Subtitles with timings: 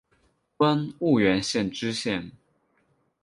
[0.57, 2.31] 官婺源县知县。